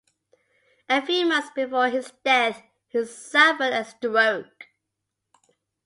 [0.89, 4.69] A few months before his death he suffered a stroke.